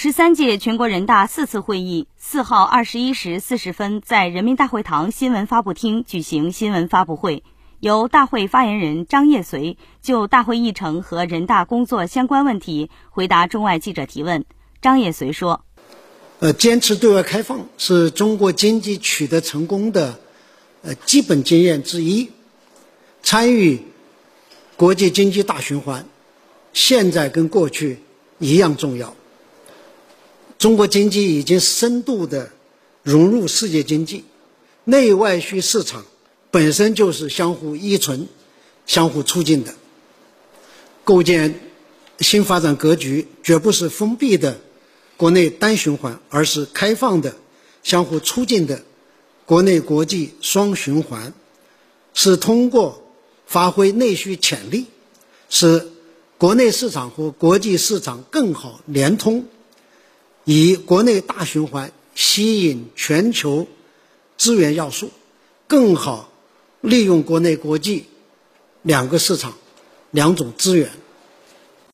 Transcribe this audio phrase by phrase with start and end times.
[0.00, 7.42] 十三届全国人大四次会议四号二十一时四十分在人民大会堂新闻发布厅举行新闻发布会，
[7.80, 14.44] 由大会发言人张业遂就大会议程和人大工作相关问题回答中外记者提问。
[14.80, 15.64] 张业遂说
[16.38, 20.20] ：“呃，坚持对外开放是中国经济取得成功的
[20.82, 22.30] 呃基本经验之一。
[23.24, 23.82] 参与
[24.76, 26.06] 国际经济大循环，
[26.72, 27.98] 现在跟过去
[28.38, 29.12] 一样重要。”
[30.58, 32.50] 中国经济已经深度的
[33.04, 34.24] 融入世界经济，
[34.84, 36.04] 内外需市场
[36.50, 38.26] 本身就是相互依存、
[38.84, 39.74] 相互促进的。
[41.04, 41.60] 构建
[42.18, 44.60] 新发展格局，绝不是封闭的
[45.16, 47.36] 国内单循环，而是开放的、
[47.84, 48.82] 相互促进的
[49.46, 51.32] 国内国际双循环。
[52.14, 53.00] 是通过
[53.46, 54.86] 发挥内需潜力，
[55.48, 55.88] 使
[56.36, 59.46] 国内市场和国际市场更好联通。
[60.50, 63.68] 以国内大循环吸引全球
[64.38, 65.10] 资源要素，
[65.66, 66.32] 更好
[66.80, 68.06] 利用国内国际
[68.80, 69.52] 两个市场
[70.10, 70.90] 两种资源。